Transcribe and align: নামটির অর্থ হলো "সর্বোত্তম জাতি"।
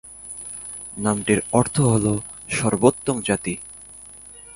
নামটির 0.97 1.39
অর্থ 1.51 1.75
হলো 1.83 2.13
"সর্বোত্তম 2.49 3.17
জাতি"। 3.21 3.53